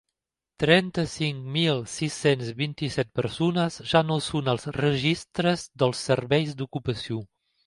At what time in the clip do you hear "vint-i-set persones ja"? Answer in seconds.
2.61-4.03